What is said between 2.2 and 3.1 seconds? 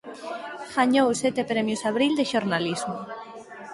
Xornalismo.